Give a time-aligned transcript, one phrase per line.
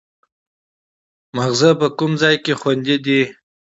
[1.37, 3.21] مغز په کوم ځای کې خوندي دی